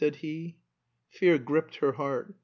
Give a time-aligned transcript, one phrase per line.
[0.03, 0.55] said he.
[1.11, 2.33] Fear gripped her heart.